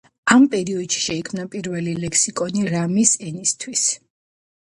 ამ 0.35 0.45
პერიოდში 0.51 1.01
შეიქმნა 1.07 1.43
პირველი 1.55 1.93
ლექსიკონი 2.05 2.65
რამის 2.71 3.13
ენისთვის. 3.27 3.87